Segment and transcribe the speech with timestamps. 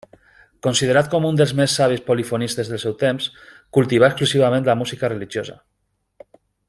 [0.67, 3.29] Considerat com un dels més savis polifonistes del seu temps,
[3.79, 5.61] cultivà exclusivament la música religiosa.